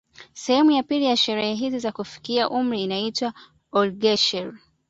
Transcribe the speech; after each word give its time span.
Sehemu 0.33 0.71
ya 0.71 0.83
pili 0.83 1.05
ya 1.05 1.17
sherehe 1.17 1.53
hizi 1.53 1.79
za 1.79 1.91
kufikia 1.91 2.49
umri 2.49 2.83
inaitwa 2.83 3.33
olghesher 3.71 4.53